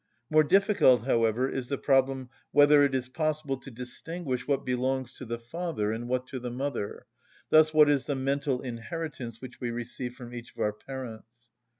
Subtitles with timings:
[0.31, 5.25] More difficult, however, is the problem whether it is possible to distinguish what belongs to
[5.25, 7.05] the father and what to the mother,
[7.51, 11.51] thus what is the mental inheritance which we receive from each of our parents.